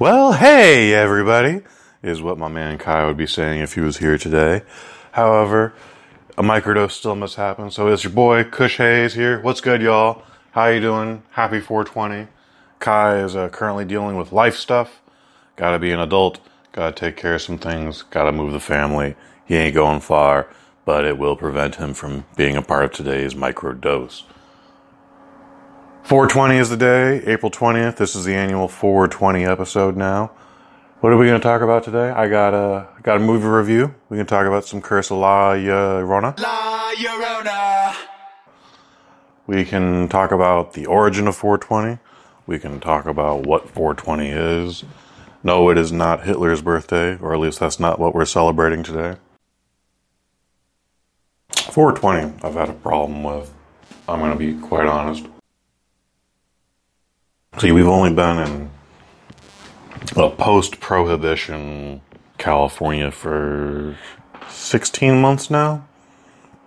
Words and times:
Well, 0.00 0.34
hey, 0.34 0.94
everybody, 0.94 1.62
is 2.04 2.22
what 2.22 2.38
my 2.38 2.46
man 2.46 2.78
Kai 2.78 3.04
would 3.04 3.16
be 3.16 3.26
saying 3.26 3.62
if 3.62 3.74
he 3.74 3.80
was 3.80 3.96
here 3.96 4.16
today. 4.16 4.62
However, 5.10 5.74
a 6.36 6.42
microdose 6.44 6.92
still 6.92 7.16
must 7.16 7.34
happen. 7.34 7.72
So 7.72 7.88
it's 7.88 8.04
your 8.04 8.12
boy 8.12 8.44
Kush 8.44 8.76
Hayes 8.76 9.14
here. 9.14 9.40
What's 9.40 9.60
good, 9.60 9.82
y'all? 9.82 10.22
How 10.52 10.66
you 10.68 10.80
doing? 10.80 11.24
Happy 11.30 11.58
420. 11.58 12.28
Kai 12.78 13.18
is 13.24 13.34
uh, 13.34 13.48
currently 13.48 13.84
dealing 13.84 14.16
with 14.16 14.30
life 14.30 14.54
stuff. 14.54 15.02
Gotta 15.56 15.80
be 15.80 15.90
an 15.90 15.98
adult. 15.98 16.38
Gotta 16.70 16.94
take 16.94 17.16
care 17.16 17.34
of 17.34 17.42
some 17.42 17.58
things. 17.58 18.02
Gotta 18.02 18.30
move 18.30 18.52
the 18.52 18.60
family. 18.60 19.16
He 19.46 19.56
ain't 19.56 19.74
going 19.74 19.98
far, 19.98 20.46
but 20.84 21.06
it 21.06 21.18
will 21.18 21.34
prevent 21.34 21.74
him 21.74 21.92
from 21.92 22.24
being 22.36 22.56
a 22.56 22.62
part 22.62 22.84
of 22.84 22.92
today's 22.92 23.34
microdose. 23.34 24.22
420 26.08 26.56
is 26.56 26.70
the 26.70 26.76
day, 26.78 27.22
April 27.26 27.50
20th. 27.50 27.96
This 27.96 28.16
is 28.16 28.24
the 28.24 28.34
annual 28.34 28.66
420 28.66 29.44
episode 29.44 29.94
now. 29.94 30.30
What 31.00 31.12
are 31.12 31.18
we 31.18 31.26
going 31.26 31.38
to 31.38 31.42
talk 31.46 31.60
about 31.60 31.84
today? 31.84 32.08
I 32.08 32.28
got 32.28 32.54
a 32.54 32.88
got 33.02 33.18
a 33.18 33.20
movie 33.20 33.46
review. 33.46 33.94
We 34.08 34.16
can 34.16 34.24
talk 34.24 34.46
about 34.46 34.64
some 34.64 34.80
Curse 34.80 35.10
of 35.10 35.18
La 35.18 35.52
Llorona. 35.52 36.40
La 36.40 36.92
Llorona. 36.94 37.94
We 39.46 39.66
can 39.66 40.08
talk 40.08 40.32
about 40.32 40.72
the 40.72 40.86
origin 40.86 41.28
of 41.28 41.36
420. 41.36 42.00
We 42.46 42.58
can 42.58 42.80
talk 42.80 43.04
about 43.04 43.46
what 43.46 43.68
420 43.68 44.30
is. 44.30 44.84
No, 45.42 45.68
it 45.68 45.76
is 45.76 45.92
not 45.92 46.24
Hitler's 46.24 46.62
birthday, 46.62 47.18
or 47.18 47.34
at 47.34 47.40
least 47.40 47.60
that's 47.60 47.78
not 47.78 47.98
what 47.98 48.14
we're 48.14 48.24
celebrating 48.24 48.82
today. 48.82 49.18
420, 51.54 52.42
I've 52.42 52.54
had 52.54 52.70
a 52.70 52.72
problem 52.72 53.22
with. 53.24 53.52
I'm 54.08 54.20
going 54.20 54.32
to 54.32 54.38
be 54.38 54.58
quite 54.58 54.86
honest. 54.86 55.26
See, 57.60 57.72
we've 57.72 57.88
only 57.88 58.14
been 58.14 58.38
in 58.38 58.70
a 60.14 60.30
post 60.30 60.78
prohibition 60.78 62.02
California 62.38 63.10
for 63.10 63.96
16 64.48 65.20
months 65.20 65.50
now. 65.50 65.84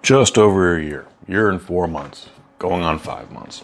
Just 0.02 0.38
over 0.38 0.76
a 0.76 0.84
year. 0.84 1.08
Year 1.30 1.50
and 1.50 1.62
four 1.62 1.88
months. 1.88 2.28
Going 2.60 2.84
on 2.84 3.00
five 3.00 3.32
months. 3.32 3.64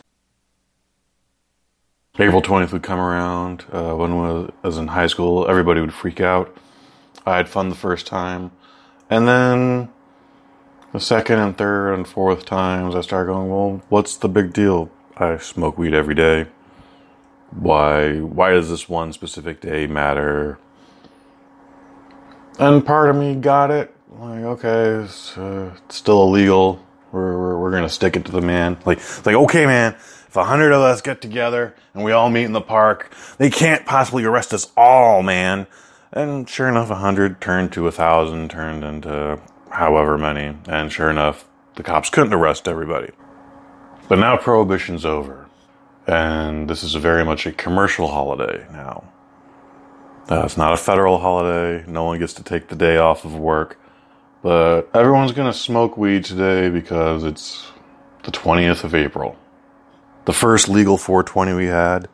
April 2.17 2.41
20th 2.41 2.71
would 2.71 2.83
come 2.83 2.99
around. 2.99 3.65
Uh, 3.73 3.93
when 3.95 4.13
I 4.13 4.49
was 4.65 4.77
in 4.77 4.87
high 4.87 5.07
school, 5.07 5.49
everybody 5.49 5.81
would 5.81 5.93
freak 5.93 6.21
out. 6.21 6.55
I 7.25 7.35
had 7.35 7.49
fun 7.49 7.67
the 7.67 7.75
first 7.75 8.07
time. 8.07 8.51
And 9.09 9.27
then 9.27 9.89
the 10.93 11.01
second 11.01 11.39
and 11.39 11.57
third 11.57 11.93
and 11.93 12.07
fourth 12.07 12.45
times, 12.45 12.95
I 12.95 13.01
started 13.01 13.33
going, 13.33 13.49
well, 13.49 13.81
what's 13.89 14.15
the 14.15 14.29
big 14.29 14.53
deal? 14.53 14.89
I 15.17 15.37
smoke 15.39 15.77
weed 15.77 15.93
every 15.93 16.15
day 16.15 16.47
why 17.51 18.19
why 18.19 18.51
does 18.51 18.69
this 18.69 18.89
one 18.89 19.13
specific 19.13 19.61
day 19.61 19.87
matter? 19.87 20.59
And 22.59 22.85
part 22.85 23.09
of 23.09 23.15
me 23.15 23.35
got 23.35 23.71
it. 23.71 23.93
Like 24.11 24.43
okay 24.43 25.03
it's, 25.03 25.37
uh, 25.37 25.75
it's 25.85 25.95
still 25.95 26.23
illegal. 26.23 26.83
We're, 27.11 27.37
we're, 27.37 27.57
we're, 27.59 27.71
gonna 27.71 27.89
stick 27.89 28.17
it 28.17 28.25
to 28.25 28.31
the 28.31 28.41
man. 28.41 28.77
Like 28.85 28.99
like 29.25 29.35
okay 29.35 29.65
man 29.65 29.93
if 29.93 30.35
a 30.35 30.43
hundred 30.43 30.73
of 30.73 30.81
us 30.81 31.01
get 31.01 31.21
together 31.21 31.75
and 31.93 32.03
we 32.03 32.11
all 32.11 32.29
meet 32.29 32.43
in 32.43 32.51
the 32.51 32.61
park 32.61 33.13
they 33.37 33.49
can't 33.49 33.85
possibly 33.85 34.23
arrest 34.25 34.53
us 34.53 34.71
all 34.75 35.23
man. 35.23 35.67
And 36.11 36.49
sure 36.49 36.67
enough 36.67 36.89
a 36.89 36.95
hundred 36.95 37.39
turned 37.39 37.71
to 37.73 37.87
a 37.87 37.91
thousand 37.91 38.49
turned 38.49 38.83
into 38.83 39.39
however 39.69 40.17
many. 40.17 40.57
And 40.67 40.91
sure 40.91 41.09
enough 41.09 41.45
the 41.75 41.83
cops 41.83 42.09
couldn't 42.09 42.33
arrest 42.33 42.67
everybody. 42.67 43.11
But 44.09 44.19
now 44.19 44.37
prohibition's 44.37 45.05
over 45.05 45.47
and 46.07 46.69
this 46.69 46.83
is 46.83 46.95
very 46.95 47.25
much 47.25 47.45
a 47.45 47.51
commercial 47.51 48.07
holiday 48.07 48.65
now. 48.71 49.03
Uh, 50.29 50.43
it's 50.45 50.57
not 50.57 50.73
a 50.73 50.77
federal 50.77 51.19
holiday. 51.19 51.83
No 51.87 52.05
one 52.05 52.19
gets 52.19 52.33
to 52.33 52.43
take 52.43 52.69
the 52.69 52.75
day 52.75 52.97
off 52.97 53.25
of 53.25 53.35
work. 53.35 53.79
But 54.41 54.89
everyone's 54.93 55.31
going 55.31 55.51
to 55.51 55.57
smoke 55.57 55.97
weed 55.97 56.25
today 56.25 56.69
because 56.69 57.23
it's 57.23 57.71
the 58.23 58.31
20th 58.31 58.83
of 58.83 58.95
April. 58.95 59.37
The 60.25 60.33
first 60.33 60.67
legal 60.67 60.97
420 60.97 61.53
we 61.53 61.67
had, 61.67 62.09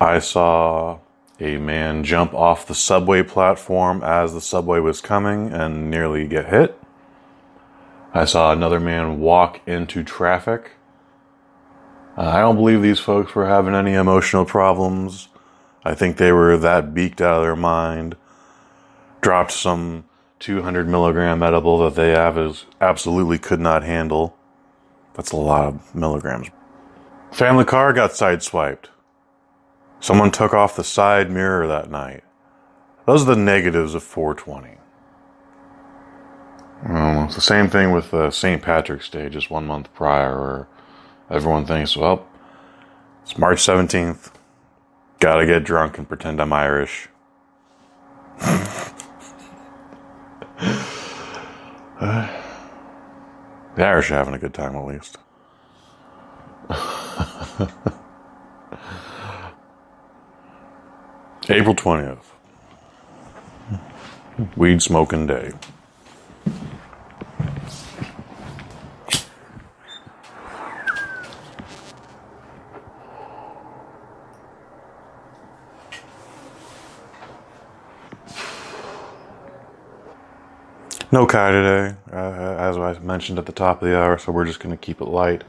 I 0.00 0.18
saw 0.18 0.98
a 1.38 1.58
man 1.58 2.04
jump 2.04 2.34
off 2.34 2.66
the 2.66 2.74
subway 2.74 3.22
platform 3.22 4.02
as 4.02 4.32
the 4.32 4.40
subway 4.40 4.80
was 4.80 5.00
coming 5.00 5.52
and 5.52 5.90
nearly 5.90 6.26
get 6.26 6.46
hit. 6.46 6.80
I 8.12 8.24
saw 8.24 8.52
another 8.52 8.80
man 8.80 9.20
walk 9.20 9.60
into 9.66 10.02
traffic 10.02 10.72
uh, 12.16 12.22
I 12.22 12.38
don't 12.38 12.56
believe 12.56 12.82
these 12.82 13.00
folks 13.00 13.34
were 13.34 13.46
having 13.46 13.74
any 13.74 13.94
emotional 13.94 14.44
problems. 14.44 15.28
I 15.84 15.94
think 15.94 16.16
they 16.16 16.32
were 16.32 16.56
that 16.56 16.94
beaked 16.94 17.20
out 17.20 17.38
of 17.38 17.42
their 17.42 17.56
mind, 17.56 18.16
dropped 19.20 19.52
some 19.52 20.04
200 20.40 20.88
milligram 20.88 21.42
edible 21.42 21.78
that 21.78 21.94
they 21.94 22.14
absolutely 22.80 23.38
could 23.38 23.60
not 23.60 23.82
handle. 23.82 24.36
That's 25.14 25.32
a 25.32 25.36
lot 25.36 25.66
of 25.66 25.94
milligrams. 25.94 26.48
Family 27.32 27.64
car 27.64 27.92
got 27.92 28.10
sideswiped. 28.10 28.86
Someone 30.00 30.30
took 30.30 30.52
off 30.52 30.76
the 30.76 30.84
side 30.84 31.30
mirror 31.30 31.66
that 31.66 31.90
night. 31.90 32.22
Those 33.06 33.22
are 33.22 33.34
the 33.34 33.36
negatives 33.36 33.94
of 33.94 34.02
420. 34.02 34.78
it's 37.24 37.34
the 37.34 37.40
same 37.40 37.68
thing 37.68 37.92
with 37.92 38.12
uh, 38.12 38.30
St. 38.30 38.62
Patrick's 38.62 39.08
Day 39.08 39.28
just 39.28 39.50
one 39.50 39.66
month 39.66 39.92
prior, 39.94 40.34
or 40.34 40.68
Everyone 41.28 41.66
thinks, 41.66 41.96
well, 41.96 42.24
it's 43.22 43.36
March 43.36 43.58
17th. 43.58 44.30
Gotta 45.18 45.44
get 45.44 45.64
drunk 45.64 45.98
and 45.98 46.08
pretend 46.08 46.40
I'm 46.40 46.52
Irish. 46.52 47.08
the 48.38 48.70
Irish 53.78 54.10
are 54.10 54.14
having 54.14 54.34
a 54.34 54.38
good 54.38 54.54
time, 54.54 54.76
at 54.76 54.86
least. 54.86 55.18
April 61.48 61.74
20th. 61.74 62.22
Weed 64.56 64.80
smoking 64.80 65.26
day. 65.26 65.52
No 81.16 81.24
Kai 81.24 81.50
today, 81.50 81.96
uh, 82.12 82.56
as 82.58 82.76
I 82.76 82.98
mentioned 82.98 83.38
at 83.38 83.46
the 83.46 83.52
top 83.52 83.80
of 83.80 83.88
the 83.88 83.98
hour, 83.98 84.18
so 84.18 84.32
we're 84.32 84.44
just 84.44 84.60
going 84.60 84.76
to 84.76 84.76
keep 84.76 85.00
it 85.00 85.06
light. 85.06 85.44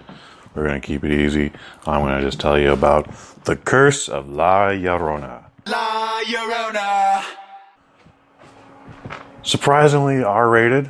We're 0.55 0.65
going 0.65 0.79
to 0.79 0.87
keep 0.87 1.03
it 1.03 1.11
easy. 1.11 1.51
I'm 1.85 1.99
going 1.99 2.15
to 2.15 2.21
just 2.21 2.39
tell 2.39 2.57
you 2.57 2.71
about 2.71 3.13
the 3.43 3.57
curse 3.57 4.07
of 4.07 4.29
La 4.29 4.69
Llorona. 4.69 5.43
La 5.65 6.21
Llorona! 6.21 7.21
Surprisingly 9.41 10.23
R 10.23 10.49
rated. 10.49 10.89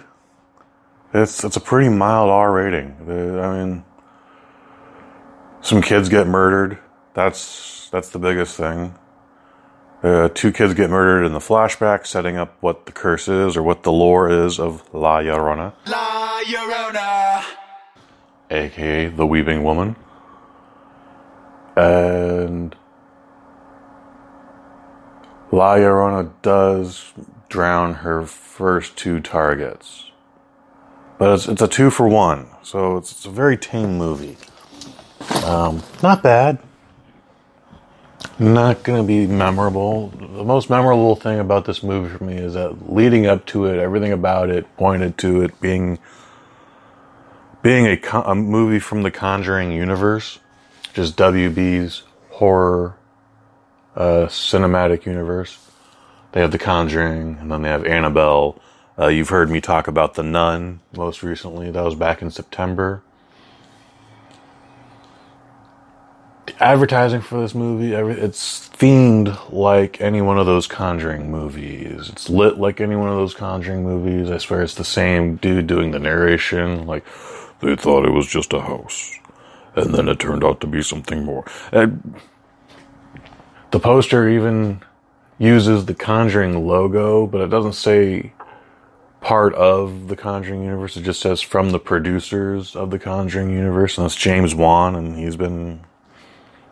It's, 1.12 1.44
it's 1.44 1.58
a 1.58 1.60
pretty 1.60 1.90
mild 1.90 2.30
R 2.30 2.52
rating. 2.52 2.96
I 3.02 3.58
mean, 3.58 3.84
some 5.62 5.82
kids 5.82 6.08
get 6.08 6.28
murdered. 6.28 6.78
That's, 7.16 7.90
that's 7.90 8.10
the 8.10 8.20
biggest 8.20 8.56
thing. 8.56 8.94
Uh, 10.08 10.30
two 10.30 10.54
kids 10.54 10.74
get 10.74 10.90
murdered 10.90 11.26
in 11.26 11.34
the 11.34 11.40
flashback, 11.40 12.08
setting 12.08 12.38
up 12.38 12.56
what 12.62 12.86
the 12.86 12.94
curse 12.94 13.28
is 13.28 13.58
or 13.58 13.64
what 13.64 13.84
the 13.84 13.92
lore 13.92 14.30
is 14.30 14.58
of 14.58 14.82
La 14.94 15.20
Llorona. 15.20 15.74
La 15.86 16.40
Llorona! 16.44 17.44
AKA 18.50 19.10
the 19.10 19.28
Weeping 19.28 19.66
Woman. 19.66 19.98
And 21.76 22.74
La 25.52 25.76
Llorona 25.76 26.32
does 26.42 27.12
drown 27.50 27.96
her 27.96 28.26
first 28.26 28.96
two 28.96 29.20
targets. 29.20 30.10
But 31.18 31.34
it's, 31.34 31.50
it's 31.50 31.62
a 31.62 31.68
two 31.68 31.90
for 31.90 32.08
one, 32.08 32.48
so 32.64 32.96
it's, 32.96 33.12
it's 33.12 33.26
a 33.26 33.30
very 33.30 33.58
tame 33.58 33.98
movie. 33.98 34.38
Um, 35.44 35.84
not 36.02 36.24
bad 36.24 36.60
not 38.40 38.84
going 38.84 39.02
to 39.02 39.08
be 39.08 39.28
memorable. 39.28 40.10
The 40.10 40.44
most 40.44 40.70
memorable 40.70 41.16
thing 41.16 41.40
about 41.40 41.66
this 41.66 41.84
movie 41.84 42.16
for 42.16 42.24
me 42.24 42.38
is 42.38 42.54
that 42.54 42.92
leading 42.92 43.26
up 43.28 43.46
to 43.48 43.66
it, 43.66 43.80
everything 43.80 44.12
about 44.12 44.50
it 44.50 44.66
pointed 44.78 45.18
to 45.20 45.42
it 45.42 45.60
being 45.62 46.00
being 47.64 47.86
a, 47.88 48.20
a 48.20 48.36
movie 48.36 48.80
from 48.80 49.04
the 49.04 49.12
Conjuring 49.12 49.72
universe, 49.72 50.40
just 50.94 51.18
WB's 51.18 52.04
horror 52.32 52.96
uh, 53.96 54.28
cinematic 54.28 55.06
universe. 55.06 55.58
They 56.32 56.42
have 56.42 56.52
The 56.52 56.60
Conjuring, 56.60 57.38
and 57.40 57.52
then 57.52 57.64
they 57.64 57.70
have 57.70 57.86
Annabelle. 57.86 58.62
Uh, 58.98 59.08
you've 59.08 59.30
heard 59.30 59.50
me 59.50 59.60
talk 59.62 59.88
about 59.88 60.14
The 60.14 60.24
Nun 60.24 60.82
most 60.96 61.24
recently. 61.24 61.72
That 61.72 61.84
was 61.84 61.96
back 61.96 62.22
in 62.22 62.32
September. 62.32 63.02
Advertising 66.60 67.22
for 67.22 67.40
this 67.42 67.54
movie, 67.56 67.94
it's 67.94 68.70
themed 68.70 69.52
like 69.52 70.02
any 70.02 70.22
one 70.22 70.38
of 70.38 70.46
those 70.46 70.68
Conjuring 70.68 71.32
movies. 71.32 72.10
It's 72.10 72.30
lit 72.30 72.58
like 72.58 72.82
any 72.82 72.96
one 72.96 73.10
of 73.10 73.16
those 73.16 73.34
Conjuring 73.34 73.84
movies. 73.84 74.30
I 74.30 74.38
swear 74.38 74.62
it's 74.62 74.76
the 74.76 74.84
same 74.84 75.36
dude 75.38 75.68
doing 75.68 75.92
the 75.92 76.00
narration. 76.00 76.86
Like, 76.86 77.06
they 77.60 77.76
thought 77.76 78.06
it 78.06 78.12
was 78.12 78.28
just 78.28 78.54
a 78.54 78.62
house. 78.62 79.14
And 79.76 79.94
then 79.94 80.08
it 80.08 80.20
turned 80.20 80.44
out 80.44 80.62
to 80.62 80.68
be 80.68 80.82
something 80.82 81.24
more. 81.24 81.46
And 81.72 82.16
the 83.72 83.80
poster 83.80 84.28
even 84.30 84.82
uses 85.38 85.86
the 85.86 85.94
Conjuring 85.94 86.66
logo, 86.66 87.28
but 87.28 87.42
it 87.42 87.50
doesn't 87.50 87.74
say 87.74 88.34
part 89.22 89.54
of 89.56 90.08
the 90.08 90.16
Conjuring 90.16 90.64
universe. 90.64 90.98
It 90.98 91.04
just 91.04 91.22
says 91.22 91.42
from 91.42 91.72
the 91.72 91.80
producers 91.80 92.76
of 92.76 92.92
the 92.92 93.00
Conjuring 93.00 93.52
universe, 93.52 93.98
and 93.98 94.06
that's 94.06 94.16
James 94.16 94.56
Wan, 94.56 94.96
and 94.96 95.18
he's 95.18 95.36
been 95.36 95.82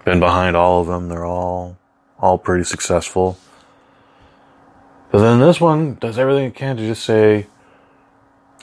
been 0.06 0.20
behind 0.22 0.56
all 0.56 0.80
of 0.80 0.88
them. 0.88 1.10
They're 1.10 1.26
all 1.26 1.78
all 2.18 2.38
pretty 2.38 2.64
successful. 2.64 3.38
But 5.12 5.20
then 5.20 5.40
this 5.40 5.60
one 5.60 5.96
does 5.96 6.18
everything 6.18 6.46
it 6.46 6.56
can 6.56 6.78
to 6.78 6.88
just 6.88 7.04
say, 7.04 7.48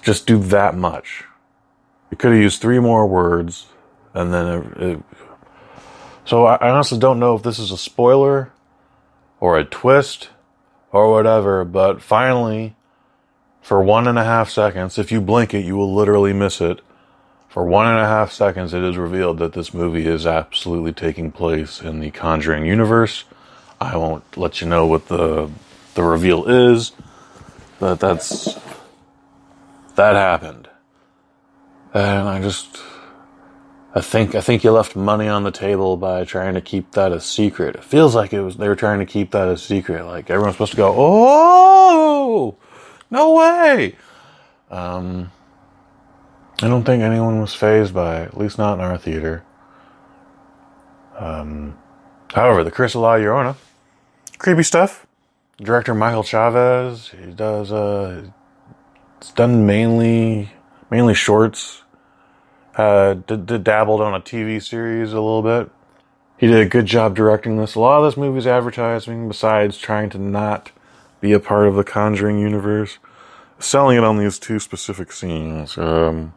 just 0.03 0.27
do 0.27 0.39
that 0.39 0.75
much. 0.75 1.25
It 2.11 2.19
could 2.19 2.33
have 2.33 2.41
used 2.41 2.61
three 2.61 2.79
more 2.79 3.07
words, 3.07 3.67
and 4.15 4.33
then 4.33 4.47
it, 4.47 4.83
it 4.83 5.03
so 6.25 6.47
I 6.47 6.71
honestly 6.71 6.99
don't 6.99 7.19
know 7.19 7.35
if 7.35 7.43
this 7.43 7.59
is 7.59 7.71
a 7.71 7.79
spoiler 7.79 8.53
or 9.41 9.59
a 9.59 9.65
twist 9.65 10.31
or 10.93 11.11
whatever, 11.11 11.65
but 11.65 12.03
finally, 12.03 12.77
for 13.61 13.83
one 13.83 14.07
and 14.07 14.19
a 14.19 14.25
half 14.25 14.51
seconds, 14.51 14.99
if 14.99 15.11
you 15.11 15.21
blink 15.21 15.55
it, 15.55 15.65
you 15.65 15.77
will 15.77 15.93
literally 15.93 16.33
miss 16.33 16.61
it. 16.61 16.81
For 17.53 17.67
one 17.67 17.87
and 17.87 17.99
a 17.99 18.07
half 18.07 18.33
seconds, 18.33 18.73
it 18.73 18.83
is 18.83 18.97
revealed 18.97 19.39
that 19.41 19.53
this 19.53 19.75
movie 19.75 20.07
is 20.07 20.27
absolutely 20.27 20.95
taking 20.95 21.31
place 21.31 21.83
in 21.83 22.01
the 22.01 22.11
Conjuring 22.11 22.65
universe. 22.65 23.25
I 23.79 23.99
won't 23.99 24.39
let 24.39 24.63
you 24.63 24.67
know 24.67 24.87
what 24.87 25.09
the 25.09 25.51
the 25.93 26.03
reveal 26.03 26.49
is, 26.49 26.93
but 27.79 28.01
that's 28.01 28.59
that 29.97 30.15
happened, 30.15 30.71
and 31.93 32.27
I 32.27 32.41
just 32.41 32.83
I 33.95 34.01
think 34.01 34.35
I 34.35 34.41
think 34.41 34.65
you 34.65 34.71
left 34.71 34.97
money 34.97 35.29
on 35.29 35.43
the 35.43 35.51
table 35.51 35.99
by 35.99 36.25
trying 36.25 36.55
to 36.55 36.63
keep 36.63 36.93
that 36.93 37.13
a 37.13 37.21
secret. 37.21 37.77
It 37.77 37.85
feels 37.85 38.15
like 38.15 38.33
it 38.33 38.41
was 38.41 38.57
they 38.57 38.69
were 38.69 38.77
trying 38.77 39.01
to 39.01 39.05
keep 39.05 39.33
that 39.33 39.49
a 39.49 39.59
secret. 39.59 40.07
Like 40.07 40.31
everyone's 40.31 40.55
supposed 40.55 40.71
to 40.71 40.79
go, 40.79 40.95
"Oh, 40.97 42.57
no 43.11 43.35
way!" 43.35 43.97
Um, 44.71 45.31
I 46.63 46.69
don't 46.69 46.85
think 46.85 47.03
anyone 47.03 47.41
was 47.41 47.55
phased 47.55 47.93
by 47.93 48.23
it, 48.23 48.29
at 48.29 48.39
least 48.39 48.59
not 48.59 48.75
in 48.75 48.81
our 48.81 48.97
theater. 48.97 49.45
Um, 51.19 51.77
however, 52.33 52.63
the 52.65 52.71
Curse 52.71 52.95
of 52.95 53.03
La 53.03 53.15
Llorona, 53.15 53.57
creepy 54.39 54.63
stuff. 54.63 55.07
Director 55.59 55.95
Michael 55.95 56.23
Chaves, 56.23 57.11
he 57.11 57.33
does. 57.33 57.71
Uh, 57.71 58.27
it's 59.19 59.33
done 59.33 59.67
mainly 59.67 60.51
mainly 60.91 61.15
shorts 61.15 61.83
uh, 62.77 63.15
did, 63.15 63.47
did 63.47 63.65
dabbled 63.65 64.01
on 64.01 64.15
a 64.15 64.21
TV 64.21 64.63
series 64.63 65.13
a 65.13 65.21
little 65.21 65.43
bit. 65.43 65.71
He 66.39 66.47
did 66.47 66.61
a 66.61 66.69
good 66.69 66.87
job 66.87 67.15
directing 67.15 67.57
this. 67.57 67.75
A 67.75 67.81
lot 67.81 67.99
of 67.99 68.05
this 68.05 68.17
movie's 68.17 68.47
advertising, 68.47 69.29
besides 69.29 69.79
trying 69.79 70.11
to 70.11 70.19
not 70.19 70.73
be 71.21 71.33
a 71.33 71.41
part 71.41 71.69
of 71.69 71.77
the 71.77 71.85
Conjuring 71.85 72.39
universe, 72.41 72.99
selling 73.59 73.97
it 73.97 74.05
on 74.05 74.19
these 74.19 74.39
two 74.39 74.59
specific 74.59 75.13
scenes. 75.13 75.79
Um, 75.79 76.35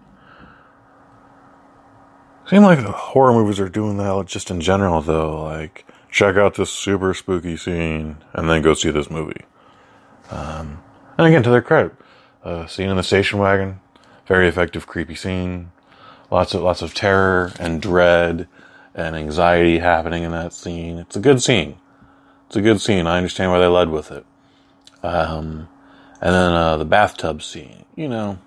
seem 2.48 2.64
like 2.64 2.84
the 2.84 2.92
horror 2.92 3.34
movies 3.34 3.60
are 3.60 3.70
doing 3.70 3.98
that 3.98 4.26
just 4.28 4.52
in 4.52 4.62
general, 4.62 5.02
though. 5.02 5.44
Like, 5.44 5.86
check 6.12 6.36
out 6.36 6.56
this 6.56 6.72
super 6.72 7.14
spooky 7.14 7.58
scene 7.58 8.18
and 8.34 8.50
then 8.50 8.62
go 8.62 8.74
see 8.74 8.92
this 8.92 9.10
movie. 9.10 9.42
Um, 10.32 10.82
and 11.18 11.28
again, 11.28 11.44
to 11.44 11.50
their 11.50 11.62
credit, 11.62 11.94
uh, 12.44 12.68
scene 12.68 12.90
in 12.90 12.98
the 12.98 13.04
station 13.04 13.40
wagon, 13.40 13.80
very 14.28 14.48
effective, 14.48 14.88
creepy 14.88 15.16
scene 15.16 15.72
lots 16.32 16.54
of 16.54 16.62
lots 16.62 16.82
of 16.82 16.94
terror 16.94 17.52
and 17.60 17.82
dread 17.82 18.48
and 18.94 19.16
anxiety 19.16 19.80
happening 19.80 20.24
in 20.24 20.32
that 20.32 20.54
scene. 20.54 20.98
It's 20.98 21.16
a 21.16 21.20
good 21.20 21.42
scene. 21.42 21.78
It's 22.48 22.56
a 22.56 22.62
good 22.62 22.82
scene. 22.82 23.08
I 23.08 23.18
understand 23.18 23.52
why 23.52 23.60
they 23.60 23.68
led 23.68 23.90
with 23.90 24.12
it. 24.12 24.26
Um, 25.04 25.68
and 26.22 26.34
then 26.34 26.52
uh, 26.54 26.78
the 26.78 26.86
bathtub 26.86 27.42
scene. 27.44 27.86
You 27.96 28.08
know, 28.08 28.40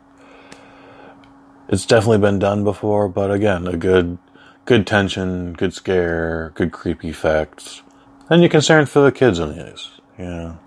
it's 1.69 1.87
definitely 1.87 2.19
been 2.19 2.39
done 2.39 2.65
before, 2.65 3.09
but 3.09 3.31
again, 3.31 3.67
a 3.67 3.77
good 3.77 4.19
good 4.65 4.87
tension, 4.87 5.55
good 5.55 5.73
scare, 5.73 6.53
good 6.55 6.73
creepy 6.73 7.09
effects. 7.09 7.83
And 8.29 8.43
you're 8.43 8.51
concerned 8.51 8.91
for 8.91 9.01
the 9.01 9.11
kids 9.11 9.39
in 9.39 9.57
these. 9.57 9.91
Know. 10.19 10.59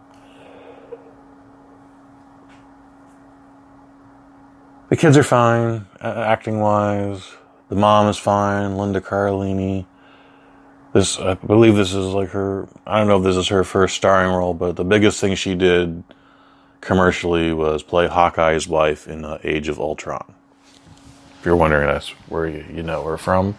The 4.90 4.98
kids 4.98 5.18
are 5.18 5.24
fine, 5.24 5.86
acting 6.02 6.60
wise. 6.60 7.32
The 7.70 7.76
mom 7.76 8.08
is 8.08 8.18
fine, 8.18 8.76
Linda 8.76 9.00
Cardellini. 9.02 9.86
This, 10.94 11.20
I 11.20 11.36
believe 11.36 11.76
this 11.76 11.94
is 11.94 12.08
like 12.08 12.30
her, 12.30 12.68
I 12.86 12.98
don't 12.98 13.08
know 13.08 13.18
if 13.18 13.24
this 13.24 13.38
is 13.38 13.48
her 13.50 13.64
first 13.64 13.96
starring 13.96 14.34
role, 14.34 14.54
but 14.54 14.76
the 14.76 14.84
biggest 14.84 15.22
thing 15.22 15.36
she 15.36 15.56
did 15.56 16.04
commercially 16.82 17.54
was 17.54 17.84
play 17.84 18.08
Hawkeye's 18.08 18.68
wife 18.68 19.08
in 19.08 19.24
uh, 19.24 19.38
Age 19.44 19.70
of 19.70 19.80
Ultron. 19.80 20.34
If 21.42 21.48
you're 21.48 21.56
wondering 21.56 21.88
that's 21.88 22.10
where 22.30 22.46
you, 22.46 22.64
you 22.72 22.84
know 22.84 23.04
her 23.04 23.18
from. 23.18 23.58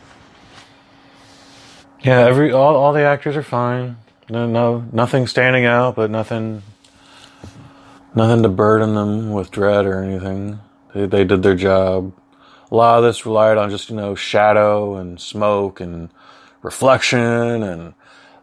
Yeah, 2.00 2.20
every 2.20 2.52
all, 2.52 2.76
all 2.76 2.92
the 2.92 3.02
actors 3.02 3.36
are 3.36 3.42
fine. 3.42 3.96
No, 4.30 4.46
no, 4.46 4.86
nothing 4.92 5.26
standing 5.26 5.64
out, 5.64 5.96
but 5.96 6.08
nothing, 6.08 6.62
nothing 8.14 8.44
to 8.44 8.48
burden 8.48 8.94
them 8.94 9.32
with 9.32 9.50
dread 9.50 9.84
or 9.84 10.00
anything. 10.00 10.60
They, 10.94 11.06
they 11.06 11.24
did 11.24 11.42
their 11.42 11.56
job. 11.56 12.12
A 12.70 12.74
lot 12.76 12.98
of 12.98 13.02
this 13.02 13.26
relied 13.26 13.58
on 13.58 13.68
just, 13.68 13.90
you 13.90 13.96
know, 13.96 14.14
shadow 14.14 14.94
and 14.94 15.20
smoke 15.20 15.80
and 15.80 16.08
reflection. 16.62 17.18
And 17.18 17.94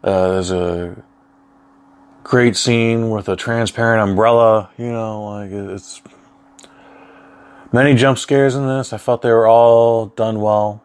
uh, 0.04 0.32
there's 0.32 0.50
a 0.50 1.02
great 2.24 2.56
scene 2.56 3.08
with 3.08 3.26
a 3.30 3.36
transparent 3.36 4.06
umbrella. 4.06 4.68
You 4.76 4.92
know, 4.92 5.24
like 5.24 5.50
it's 5.50 6.02
many 7.72 7.94
jump 7.94 8.18
scares 8.18 8.54
in 8.54 8.66
this. 8.66 8.92
I 8.92 8.98
felt 8.98 9.22
they 9.22 9.30
were 9.30 9.46
all 9.46 10.06
done 10.06 10.40
well, 10.40 10.82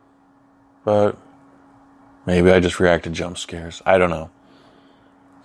but 0.84 1.18
maybe 2.26 2.52
I 2.52 2.60
just 2.60 2.80
reacted 2.80 3.14
to 3.14 3.18
jump 3.18 3.38
scares. 3.38 3.82
I 3.86 3.98
don't 3.98 4.10
know. 4.10 4.30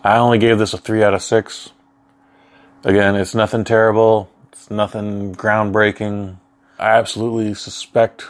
I 0.03 0.19
only 0.19 0.39
gave 0.39 0.59
this 0.59 0.73
a 0.73 0.79
three 0.79 1.03
out 1.03 1.15
of 1.15 1.23
six. 1.23 1.71
Again, 2.85 3.17
it's 3.17 3.35
nothing 3.35 3.65
terrible. 3.65 4.31
It's 4.53 4.71
nothing 4.71 5.35
groundbreaking. 5.35 6.37
I 6.79 6.91
absolutely 6.91 7.53
suspect 7.55 8.25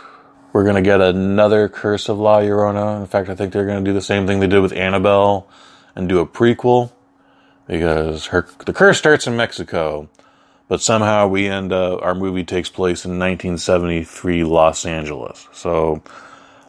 we're 0.53 0.65
going 0.65 0.77
to 0.77 0.83
get 0.83 1.01
another 1.01 1.69
Curse 1.69 2.09
of 2.09 2.19
La 2.19 2.41
Llorona. 2.41 3.01
In 3.01 3.07
fact, 3.07 3.29
I 3.29 3.37
think 3.37 3.53
they're 3.53 3.67
going 3.67 3.85
to 3.85 3.89
do 3.89 3.95
the 3.95 4.03
same 4.03 4.27
thing 4.27 4.41
they 4.41 4.49
did 4.49 4.61
with 4.61 4.73
Annabelle 4.73 5.49
and 5.95 6.09
do 6.09 6.19
a 6.19 6.27
prequel 6.27 6.91
because 7.67 8.27
her 8.27 8.49
the 8.67 8.73
curse 8.73 8.99
starts 8.99 9.29
in 9.29 9.37
Mexico, 9.37 10.09
but 10.71 10.81
somehow 10.81 11.27
we 11.27 11.49
end 11.49 11.73
up 11.73 12.01
our 12.01 12.15
movie 12.15 12.45
takes 12.45 12.69
place 12.69 13.05
in 13.05 13.19
1973 13.19 14.45
Los 14.45 14.87
Angeles. 14.87 15.49
So 15.51 16.01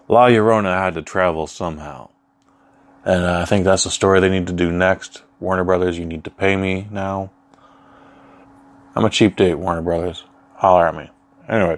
La 0.08 0.25
Llorona 0.25 0.75
had 0.75 0.96
to 0.96 1.03
travel 1.03 1.46
somehow. 1.46 2.10
And 3.05 3.24
uh, 3.24 3.41
I 3.41 3.46
think 3.46 3.63
that's 3.63 3.84
the 3.84 3.91
story 3.91 4.20
they 4.20 4.29
need 4.29 4.48
to 4.48 4.53
do 4.53 4.72
next. 4.72 5.22
Warner 5.39 5.63
Brothers, 5.63 6.00
you 6.00 6.05
need 6.05 6.24
to 6.24 6.31
pay 6.31 6.55
me 6.55 6.88
now. 6.89 7.29
I'm 8.96 9.05
a 9.05 9.10
cheap 9.12 9.36
date, 9.36 9.53
Warner 9.53 9.84
Brothers. 9.84 10.24
Holler 10.55 10.88
at 10.88 10.96
me. 10.96 11.12
Anyway, 11.48 11.77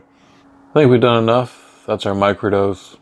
I 0.69 0.73
think 0.73 0.89
we've 0.89 1.01
done 1.01 1.21
enough. 1.21 1.83
That's 1.85 2.05
our 2.05 2.15
microdose. 2.15 2.95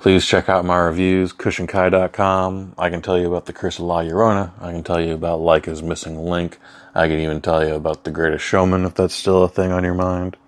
Please 0.00 0.24
check 0.24 0.48
out 0.48 0.64
my 0.64 0.78
reviews, 0.78 1.34
kushandkai.com. 1.34 2.72
I 2.78 2.88
can 2.88 3.02
tell 3.02 3.18
you 3.18 3.28
about 3.28 3.44
the 3.44 3.52
Curse 3.52 3.78
of 3.78 3.84
La 3.84 4.00
Llorona. 4.00 4.50
I 4.58 4.72
can 4.72 4.82
tell 4.82 4.98
you 4.98 5.12
about 5.12 5.40
Laika's 5.40 5.82
Missing 5.82 6.16
Link. 6.16 6.58
I 6.94 7.06
can 7.06 7.18
even 7.18 7.42
tell 7.42 7.62
you 7.62 7.74
about 7.74 8.04
The 8.04 8.10
Greatest 8.10 8.42
Showman 8.42 8.86
if 8.86 8.94
that's 8.94 9.12
still 9.12 9.42
a 9.42 9.48
thing 9.48 9.72
on 9.72 9.84
your 9.84 9.92
mind. 9.92 10.38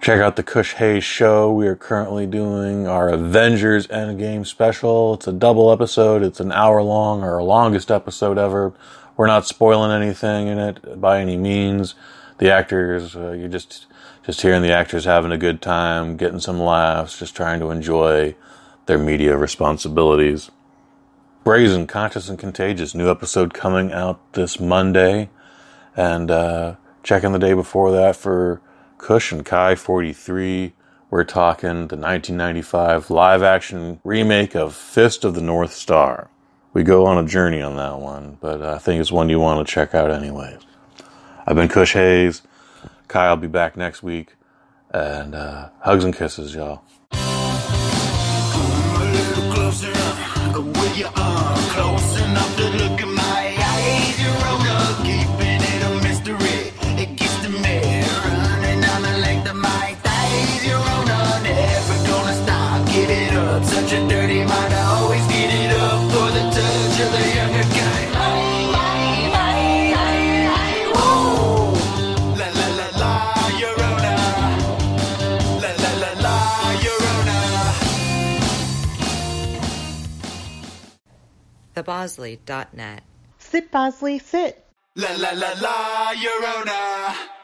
Check 0.00 0.20
out 0.20 0.34
the 0.34 0.42
Kush 0.42 0.74
Hayes 0.74 1.04
show. 1.04 1.52
We 1.52 1.68
are 1.68 1.76
currently 1.76 2.26
doing 2.26 2.88
our 2.88 3.08
Avengers 3.08 3.86
Endgame 3.86 4.44
special. 4.44 5.14
It's 5.14 5.28
a 5.28 5.32
double 5.32 5.70
episode. 5.70 6.24
It's 6.24 6.40
an 6.40 6.50
hour 6.50 6.82
long, 6.82 7.22
our 7.22 7.40
longest 7.44 7.92
episode 7.92 8.38
ever. 8.38 8.74
We're 9.16 9.28
not 9.28 9.46
spoiling 9.46 9.92
anything 9.92 10.48
in 10.48 10.58
it 10.58 11.00
by 11.00 11.20
any 11.20 11.36
means. 11.36 11.94
The 12.38 12.50
actors, 12.50 13.14
uh, 13.14 13.30
you're 13.38 13.46
just 13.46 13.86
just 14.24 14.42
hearing 14.42 14.62
the 14.62 14.72
actors 14.72 15.04
having 15.04 15.30
a 15.30 15.38
good 15.38 15.62
time, 15.62 16.16
getting 16.16 16.40
some 16.40 16.58
laughs, 16.58 17.16
just 17.20 17.36
trying 17.36 17.60
to 17.60 17.70
enjoy 17.70 18.34
their 18.86 18.98
media 18.98 19.36
responsibilities. 19.36 20.50
Brazen, 21.44 21.86
Conscious 21.86 22.28
and 22.28 22.38
Contagious, 22.38 22.94
new 22.94 23.10
episode 23.10 23.54
coming 23.54 23.92
out 23.92 24.32
this 24.32 24.58
Monday, 24.58 25.30
and 25.96 26.30
uh, 26.30 26.76
checking 27.02 27.32
the 27.32 27.38
day 27.38 27.52
before 27.52 27.92
that 27.92 28.16
for 28.16 28.60
Kush 28.98 29.30
and 29.30 29.44
Kai 29.44 29.74
43. 29.76 30.72
We're 31.08 31.24
talking 31.24 31.86
the 31.88 31.96
1995 31.96 33.10
live 33.10 33.42
action 33.42 34.00
remake 34.02 34.56
of 34.56 34.74
Fist 34.74 35.24
of 35.24 35.34
the 35.34 35.40
North 35.40 35.72
Star. 35.72 36.30
We 36.72 36.82
go 36.82 37.06
on 37.06 37.24
a 37.24 37.28
journey 37.28 37.62
on 37.62 37.76
that 37.76 37.98
one, 38.00 38.38
but 38.40 38.60
I 38.60 38.78
think 38.78 39.00
it's 39.00 39.12
one 39.12 39.28
you 39.28 39.38
want 39.38 39.64
to 39.64 39.72
check 39.72 39.94
out 39.94 40.10
anyways. 40.10 40.58
I've 41.46 41.56
been 41.56 41.68
Kush 41.68 41.92
Hayes. 41.92 42.42
Kai 43.08 43.30
will 43.30 43.36
be 43.36 43.46
back 43.46 43.76
next 43.76 44.02
week. 44.02 44.34
And 44.90 45.34
uh, 45.34 45.70
hugs 45.80 46.04
and 46.04 46.14
kisses, 46.14 46.54
y'all. 46.54 46.82
Will 50.60 50.96
you 50.96 51.06
uh, 51.14 51.55
up. 82.50 83.00
Sit, 83.38 83.70
Bosley, 83.70 84.18
sit. 84.18 84.64
La 84.96 85.12
la 85.16 85.30
la 85.32 85.52
la, 85.60 86.10
Your 86.12 86.46
Honor. 86.46 87.35